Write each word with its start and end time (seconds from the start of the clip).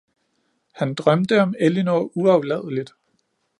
Han 0.71 0.93
drømte 0.95 1.41
om 1.41 1.53
Ellinor 1.59 2.17
uafladeligt. 2.17 2.93